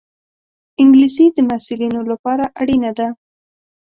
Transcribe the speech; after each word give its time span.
انګلیسي 0.81 1.25
د 1.35 1.37
محصلینو 1.49 2.01
لپاره 2.11 2.45
اړینه 2.61 2.91
ده 2.97 3.07